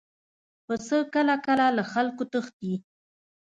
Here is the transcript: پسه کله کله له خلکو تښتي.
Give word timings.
پسه 0.65 0.97
کله 1.13 1.35
کله 1.45 1.65
له 1.77 1.83
خلکو 1.91 2.23
تښتي. 2.31 2.73